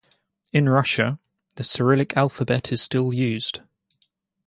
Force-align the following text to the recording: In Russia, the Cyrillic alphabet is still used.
In 0.51 0.67
Russia, 0.67 1.19
the 1.57 1.63
Cyrillic 1.63 2.17
alphabet 2.17 2.71
is 2.71 2.81
still 2.81 3.13
used. 3.13 3.59